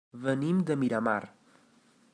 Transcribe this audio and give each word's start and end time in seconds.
Venim 0.21 0.61
de 0.69 0.77
Miramar. 0.85 1.19